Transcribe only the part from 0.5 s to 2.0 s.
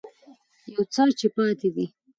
يو څه چې پاتې دي